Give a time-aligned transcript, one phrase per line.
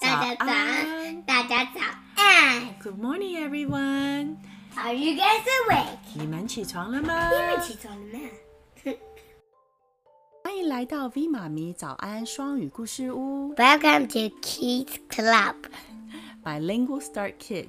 [0.00, 1.80] 大家早早安安，大家早
[2.16, 2.74] 安。
[2.82, 5.98] Good morning, everyone！Are you guys awake？
[6.14, 7.30] 你们起床了吗？
[7.30, 8.20] 你们起床了吗？
[10.42, 15.54] 欢迎来到 V 妈咪早安双语故事屋 Welcome to Kids Club。
[16.44, 17.68] ，Bilingual Start Kids。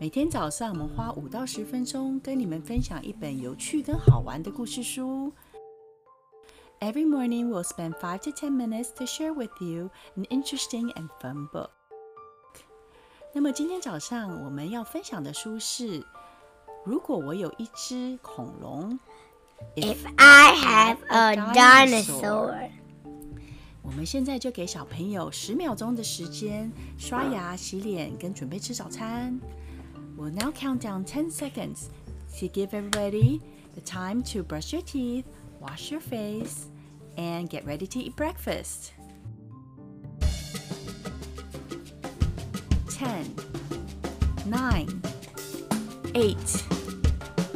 [0.00, 5.32] 每天早上，我们花五到十分钟跟你们分享一本有趣跟好玩的故事书。
[6.83, 11.47] Every morning, we'll spend five to ten minutes to share with you an interesting and fun
[11.51, 11.71] book.
[13.33, 15.99] 那么今天早上我们要分享的书是《
[16.85, 18.91] 如果我有一只恐龙》。
[19.75, 22.69] If I have a dinosaur，
[23.81, 29.37] 我们现在就给小朋友十秒钟的时间刷牙、洗脸跟准备吃早餐。
[30.17, 31.87] We'll now count down 10 seconds
[32.39, 33.41] to give everybody
[33.73, 35.25] the time to brush your teeth,
[35.59, 36.67] wash your face,
[37.17, 38.93] and get ready to eat breakfast.
[42.89, 43.33] 10,
[44.45, 45.01] 9,
[46.15, 46.37] 8,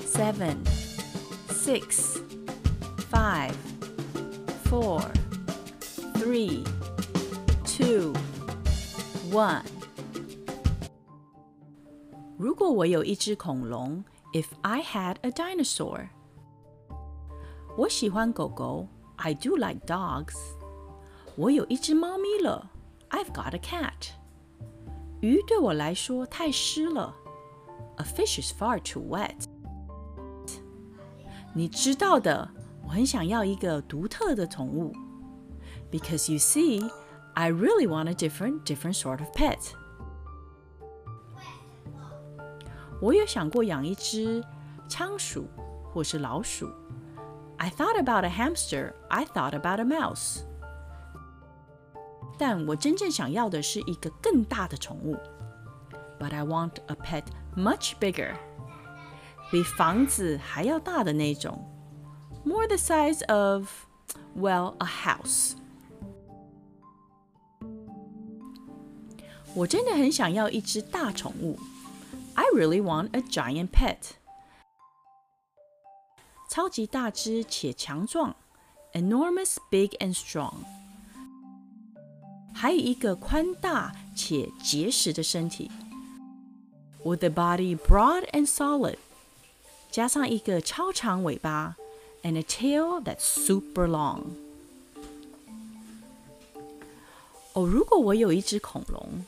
[0.05, 0.65] 7,
[1.49, 2.21] 6,
[3.09, 3.55] 5,
[4.65, 5.11] 4,
[6.15, 6.63] three,
[7.65, 8.13] two,
[9.31, 9.63] one。
[12.37, 16.07] 如果我有一只恐龙，If I had a dinosaur，
[17.77, 20.35] 我喜欢狗狗 ，I do like dogs。
[21.35, 22.69] 我有一只猫咪了，
[23.09, 24.11] I've got a cat。
[25.21, 27.15] 鱼对我来说太湿了，
[27.97, 29.45] A fish is far too wet。
[31.53, 32.49] 你知道的，
[32.83, 34.93] 我很想要一个独特的宠物。
[35.91, 36.91] Because you see,
[37.35, 39.59] I really want a different, different sort of pet.
[42.99, 44.43] 我有想过养一只
[44.87, 45.47] 仓鼠
[45.83, 46.69] 或是老鼠。
[47.57, 48.93] I thought about a hamster.
[49.09, 50.41] I thought about a mouse.
[52.37, 55.17] 但我真正想要的是一个更大的宠物。
[56.19, 57.23] But I want a pet
[57.55, 58.35] much bigger.
[59.51, 61.63] 比房子还要大的那种。
[62.43, 63.69] More the size of,
[64.35, 65.53] well, a house.
[69.55, 71.59] 我真的很想要一只大宠物。
[72.33, 74.15] I really want a giant pet.
[76.57, 78.35] 超级大只且强壮，
[78.93, 80.53] enormous, big and strong.
[82.53, 85.71] 还有一个宽大且结实的身体，
[87.03, 88.97] with a body broad and solid.
[89.91, 91.75] 加上一个超长尾巴，
[92.23, 94.21] and a tail that's super long.
[97.53, 99.25] 哦，如果我有一只恐龙。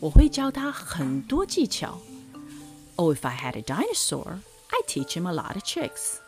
[0.00, 2.00] 我会教他很多技巧。
[2.96, 4.45] Oh, if I had a dinosaur, I'd
[4.86, 6.18] teach him a lot of tricks.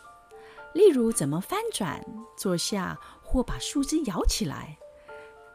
[0.73, 2.05] 例如怎么翻转、
[2.37, 4.79] 坐下或把树枝摇起来，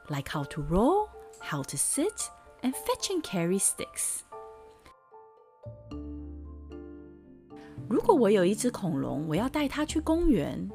[0.08, 1.08] like how to roll,
[1.40, 2.28] how to sit,
[2.62, 4.22] and fetch and carry sticks.
[7.90, 10.70] 如果我有一只恐龙，我要带它去公园。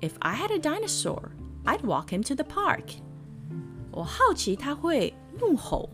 [0.00, 1.30] If I had a dinosaur,
[1.64, 3.00] I'd walk him to the park.
[3.90, 5.90] 我好奇它会怒吼。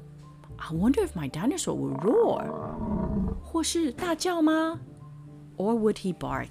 [0.56, 2.45] I wonder if my dinosaur would roar.
[3.43, 4.78] 或是大叫吗
[5.56, 6.49] ？Or would he bark?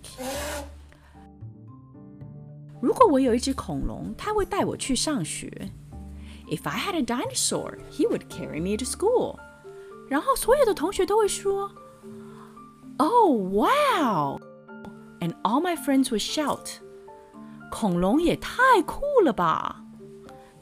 [2.79, 5.71] 如果我有一只恐龙，它会带我去上学。
[6.49, 9.37] If I had a dinosaur, he would carry me to school.
[10.09, 11.71] 然后所有的同学都会说，
[12.97, 14.41] Oh wow!
[15.19, 16.79] And all my friends would shout,
[17.69, 19.83] 恐龙也太酷了吧！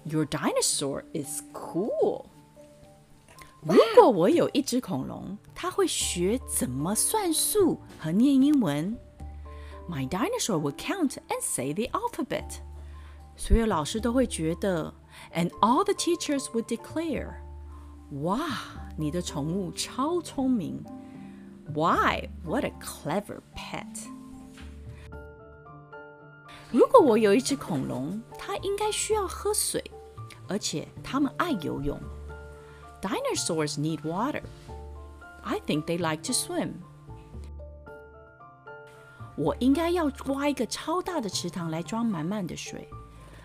[0.03, 2.25] Your dinosaur is cool.
[3.63, 8.97] 如果我有一只恐龙，它会学怎么算数和念英文。
[9.89, 12.59] My dinosaur would count and say the alphabet。
[13.35, 14.93] 所有老师都会觉得，
[15.33, 17.33] and all the teachers would declare，
[18.21, 18.39] 哇，
[18.97, 20.83] 你的宠物超聪明。
[21.73, 22.29] Why?
[22.45, 24.07] What a clever pet！
[26.71, 29.83] 如果我有一只恐龙，它应该需要喝水，
[30.47, 31.99] 而且它们爱游泳。
[33.03, 34.43] Dinosaurs need water.
[35.43, 36.73] I think they like to swim.
[39.37, 42.89] 我应该要挖一个超大的池塘来装满满的水。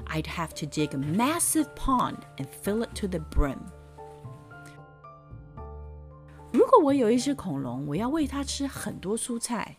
[0.07, 3.59] I'd have to dig a massive pond and fill it to the brim.
[6.53, 9.77] 如果我有一只恐龙，我要喂它吃很多蔬菜。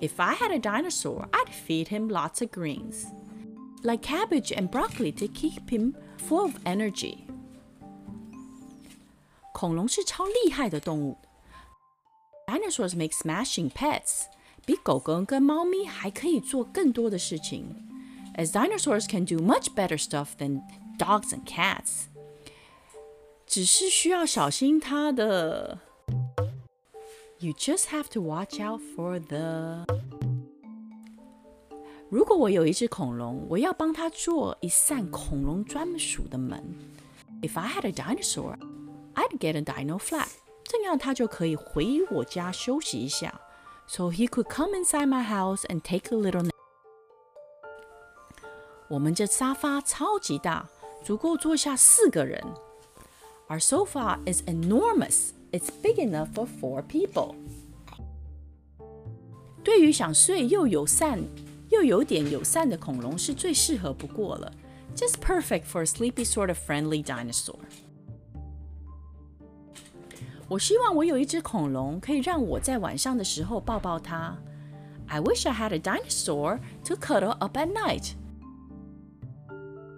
[0.00, 3.04] If I had a dinosaur, I'd feed him lots of greens,
[3.82, 7.26] like cabbage and broccoli to keep him full of energy.
[9.58, 11.18] 恐龙是超厉害的动物。
[12.46, 14.24] Dinosaurs make smashing pets，
[14.66, 17.88] 比狗狗跟猫咪还可以做更多的事情。
[18.36, 20.62] As dinosaurs can do much better stuff than
[20.98, 22.06] dogs and cats，
[23.46, 25.78] 只是需要小心它的。
[27.38, 29.84] You just have to watch out for the。
[32.10, 36.62] 如果我有一只恐龙，我要帮它做一扇恐龙专属的门。
[37.42, 38.56] If I had a dinosaur,
[39.18, 40.28] I'd get a dino flat，
[40.64, 43.40] 这样它就可以回我家休息一下。
[43.86, 46.50] So he could come inside my house and take a little nap。
[48.88, 50.68] 我们这沙发超级大，
[51.02, 52.42] 足够坐下四个人。
[53.48, 55.30] Our sofa is enormous.
[55.52, 57.34] It's big enough for four people.
[59.62, 61.22] 对于想睡又友善
[61.70, 64.52] 又有点友善的恐龙是最适合不过了。
[64.96, 67.58] Just perfect for a sleepy sort of friendly dinosaur.
[70.49, 74.35] 我希望我有一只恐龙，可以让我在晚上的时候抱抱它。
[75.07, 78.13] I wish I had a dinosaur to cuddle up at night.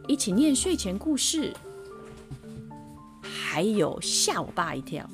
[0.08, 1.54] 一起念睡前故事，
[3.22, 5.10] 还有吓我爸一跳。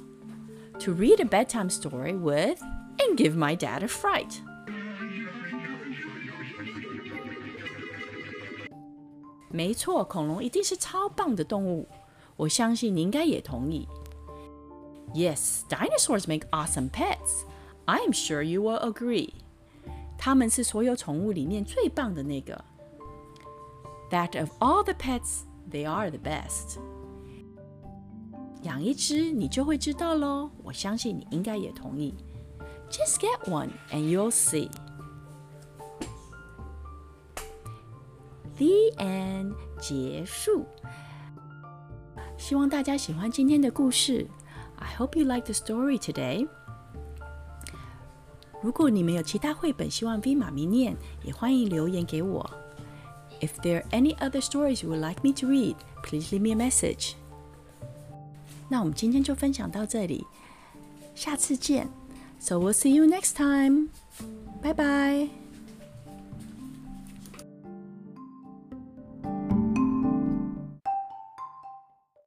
[0.79, 2.59] To read a bedtime story with
[2.97, 4.39] and give my dad a fright.
[9.49, 11.87] 没错，恐龙一定是超棒的动物，
[12.35, 13.87] 我相信你应该也同意。
[15.14, 17.44] Yes, dinosaurs make awesome pets.
[17.84, 19.34] I am sure you will agree.
[20.16, 22.64] 它们是所有宠物里面最棒的那个。
[24.10, 26.78] That of all the pets, they are the best.
[28.62, 30.50] 养一只，你就会知道喽。
[30.62, 32.14] 我相信你应该也同意。
[32.90, 34.70] Just get one and you'll see.
[38.56, 39.54] The end.
[39.80, 40.64] 结束。
[42.38, 44.28] 希望大家喜欢今天的故事。
[44.76, 46.48] I hope you like the story today.
[48.62, 52.48] 如果你们有其他绘本希望 V 妈咪念，也欢迎留言给我。
[53.40, 56.70] If there are any other stories you would like me to read, please leave me a
[56.70, 57.14] message.
[58.68, 60.24] 那我们今天就分享到这里，
[61.14, 61.88] 下次见。
[62.38, 63.88] So we'll see you next time.
[64.62, 65.45] Bye bye.